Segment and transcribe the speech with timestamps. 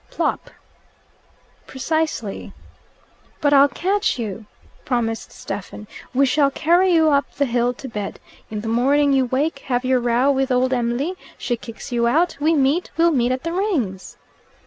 [0.09, 0.49] "Plop."
[1.67, 2.53] "Precisely."
[3.39, 4.47] "But I'll catch you,"
[4.83, 5.85] promised Stephen.
[6.11, 8.19] "We shall carry you up the hill to bed.
[8.49, 12.35] In the morning you wake, have your row with old Em'ly, she kicks you out,
[12.39, 14.17] we meet we'll meet at the Rings!"